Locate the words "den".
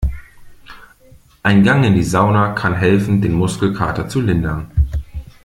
3.21-3.33